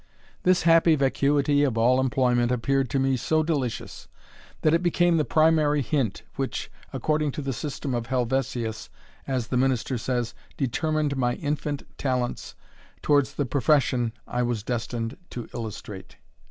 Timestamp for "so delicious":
3.15-4.07